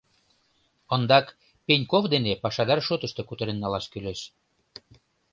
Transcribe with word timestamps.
—Ондак 0.93 1.25
Пеньков 1.65 2.03
дене 2.13 2.31
пашадар 2.43 2.79
шотышто 2.87 3.21
кутырен 3.25 3.57
налаш 3.61 3.85
кӱлеш. 3.91 4.19